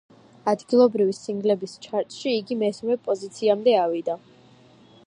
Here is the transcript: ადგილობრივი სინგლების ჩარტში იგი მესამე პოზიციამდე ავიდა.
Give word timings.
ადგილობრივი 0.51 1.13
სინგლების 1.17 1.75
ჩარტში 1.85 2.35
იგი 2.39 2.59
მესამე 2.65 2.99
პოზიციამდე 3.11 3.79
ავიდა. 3.85 4.19